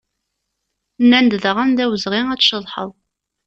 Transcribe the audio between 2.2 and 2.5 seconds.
ad